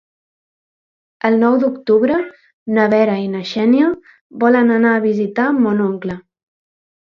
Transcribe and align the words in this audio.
El 1.29 1.37
nou 1.43 1.57
d'octubre 1.63 2.17
na 2.79 2.87
Vera 2.95 3.19
i 3.25 3.29
na 3.35 3.43
Xènia 3.51 3.93
volen 4.47 4.75
anar 4.81 4.97
a 4.97 5.07
visitar 5.07 5.49
mon 5.63 5.87
oncle. 5.93 6.21